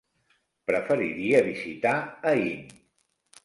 Preferiria 0.69 1.43
visitar 1.49 1.95
Aín. 2.33 2.61